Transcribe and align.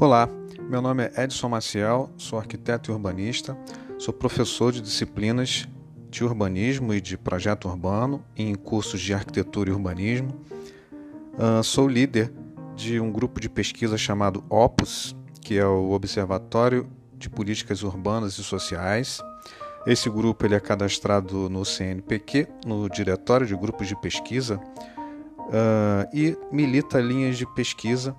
Olá, 0.00 0.28
meu 0.70 0.80
nome 0.80 1.10
é 1.12 1.24
Edson 1.24 1.48
Maciel, 1.48 2.08
sou 2.16 2.38
arquiteto 2.38 2.88
e 2.88 2.94
urbanista, 2.94 3.58
sou 3.98 4.14
professor 4.14 4.70
de 4.70 4.80
disciplinas 4.80 5.68
de 6.08 6.22
urbanismo 6.22 6.94
e 6.94 7.00
de 7.00 7.18
projeto 7.18 7.66
urbano 7.66 8.24
em 8.36 8.54
cursos 8.54 9.00
de 9.00 9.12
arquitetura 9.12 9.70
e 9.70 9.72
urbanismo. 9.72 10.40
Uh, 11.34 11.64
sou 11.64 11.88
líder 11.88 12.32
de 12.76 13.00
um 13.00 13.10
grupo 13.10 13.40
de 13.40 13.48
pesquisa 13.48 13.98
chamado 13.98 14.44
OPUS, 14.48 15.16
que 15.40 15.58
é 15.58 15.66
o 15.66 15.90
Observatório 15.90 16.88
de 17.16 17.28
Políticas 17.28 17.82
Urbanas 17.82 18.38
e 18.38 18.44
Sociais. 18.44 19.20
Esse 19.84 20.08
grupo 20.08 20.46
ele 20.46 20.54
é 20.54 20.60
cadastrado 20.60 21.50
no 21.50 21.64
CNPq, 21.64 22.46
no 22.64 22.88
Diretório 22.88 23.48
de 23.48 23.56
Grupos 23.56 23.88
de 23.88 24.00
Pesquisa, 24.00 24.58
uh, 24.58 26.08
e 26.14 26.38
milita 26.52 27.00
linhas 27.00 27.36
de 27.36 27.52
pesquisa 27.52 28.14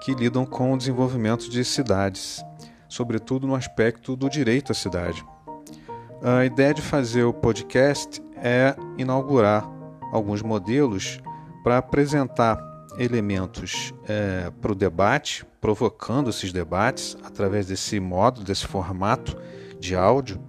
que 0.00 0.14
lidam 0.14 0.46
com 0.46 0.72
o 0.72 0.78
desenvolvimento 0.78 1.50
de 1.50 1.64
cidades, 1.64 2.42
sobretudo 2.88 3.46
no 3.46 3.54
aspecto 3.54 4.16
do 4.16 4.28
direito 4.28 4.72
à 4.72 4.74
cidade. 4.74 5.24
A 6.22 6.44
ideia 6.44 6.74
de 6.74 6.82
fazer 6.82 7.24
o 7.24 7.32
podcast 7.32 8.20
é 8.36 8.74
inaugurar 8.96 9.68
alguns 10.12 10.42
modelos 10.42 11.20
para 11.62 11.78
apresentar 11.78 12.58
elementos 12.98 13.94
é, 14.08 14.50
para 14.60 14.72
o 14.72 14.74
debate, 14.74 15.46
provocando 15.60 16.30
esses 16.30 16.52
debates 16.52 17.16
através 17.22 17.66
desse 17.66 18.00
módulo, 18.00 18.44
desse 18.44 18.66
formato 18.66 19.36
de 19.78 19.94
áudio. 19.94 20.40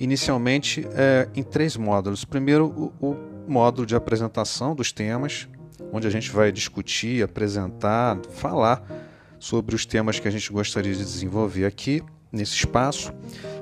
Inicialmente 0.00 0.86
é, 0.92 1.28
em 1.34 1.42
três 1.42 1.76
módulos. 1.76 2.24
Primeiro, 2.24 2.92
o, 3.00 3.10
o 3.10 3.16
módulo 3.46 3.86
de 3.86 3.94
apresentação 3.94 4.74
dos 4.74 4.90
temas, 4.90 5.46
onde 5.92 6.06
a 6.06 6.10
gente 6.10 6.30
vai 6.30 6.50
discutir, 6.50 7.22
apresentar, 7.22 8.18
falar 8.32 8.82
sobre 9.42 9.74
os 9.74 9.84
temas 9.84 10.20
que 10.20 10.28
a 10.28 10.30
gente 10.30 10.52
gostaria 10.52 10.92
de 10.92 11.00
desenvolver 11.00 11.66
aqui 11.66 12.00
nesse 12.30 12.54
espaço. 12.54 13.12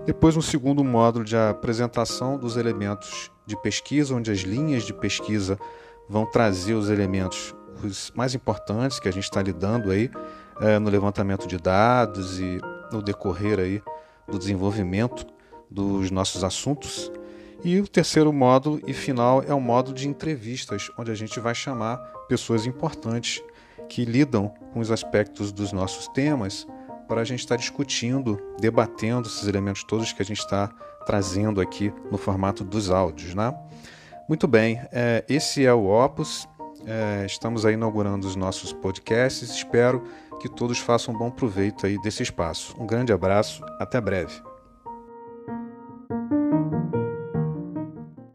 Depois, 0.04 0.36
um 0.36 0.42
segundo 0.42 0.84
módulo 0.84 1.24
de 1.24 1.34
apresentação 1.34 2.36
dos 2.36 2.58
elementos 2.58 3.30
de 3.46 3.56
pesquisa, 3.62 4.14
onde 4.14 4.30
as 4.30 4.40
linhas 4.40 4.82
de 4.82 4.92
pesquisa 4.92 5.58
vão 6.06 6.26
trazer 6.26 6.74
os 6.74 6.90
elementos 6.90 7.54
os 7.82 8.12
mais 8.14 8.34
importantes 8.34 9.00
que 9.00 9.08
a 9.08 9.10
gente 9.10 9.24
está 9.24 9.40
lidando 9.40 9.90
aí 9.90 10.10
é, 10.60 10.78
no 10.78 10.90
levantamento 10.90 11.48
de 11.48 11.56
dados 11.56 12.38
e 12.38 12.60
no 12.92 13.00
decorrer 13.00 13.58
aí 13.58 13.82
do 14.30 14.38
desenvolvimento 14.38 15.26
dos 15.70 16.10
nossos 16.10 16.44
assuntos. 16.44 17.10
E 17.64 17.80
o 17.80 17.88
terceiro 17.88 18.30
módulo 18.34 18.82
e 18.86 18.92
final 18.92 19.42
é 19.48 19.54
o 19.54 19.60
módulo 19.60 19.96
de 19.96 20.06
entrevistas, 20.06 20.90
onde 20.98 21.10
a 21.10 21.14
gente 21.14 21.40
vai 21.40 21.54
chamar 21.54 21.96
pessoas 22.28 22.66
importantes 22.66 23.42
que 23.88 24.04
lidam 24.04 24.52
com 24.72 24.80
os 24.80 24.90
aspectos 24.90 25.52
dos 25.52 25.72
nossos 25.72 26.08
temas 26.08 26.66
para 27.08 27.22
a 27.22 27.24
gente 27.24 27.40
estar 27.40 27.56
discutindo, 27.56 28.40
debatendo 28.60 29.28
esses 29.28 29.46
elementos 29.48 29.82
todos 29.82 30.12
que 30.12 30.22
a 30.22 30.24
gente 30.24 30.38
está 30.38 30.68
trazendo 31.04 31.60
aqui 31.60 31.92
no 32.10 32.16
formato 32.16 32.62
dos 32.62 32.90
áudios. 32.90 33.34
Né? 33.34 33.52
Muito 34.28 34.46
bem, 34.46 34.80
é, 34.92 35.24
esse 35.28 35.66
é 35.66 35.72
o 35.74 35.86
Opus. 35.86 36.48
É, 36.86 37.26
estamos 37.26 37.66
aí 37.66 37.74
inaugurando 37.74 38.26
os 38.26 38.36
nossos 38.36 38.72
podcasts. 38.72 39.50
Espero 39.50 40.04
que 40.40 40.48
todos 40.48 40.78
façam 40.78 41.12
bom 41.12 41.30
proveito 41.30 41.86
aí 41.86 42.00
desse 42.00 42.22
espaço. 42.22 42.74
Um 42.78 42.86
grande 42.86 43.12
abraço, 43.12 43.62
até 43.78 44.00
breve. 44.00 44.49